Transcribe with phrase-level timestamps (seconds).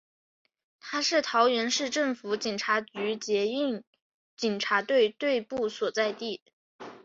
[0.93, 3.83] 也是桃园市政府警察局捷运
[4.35, 6.41] 警察队队部所在地。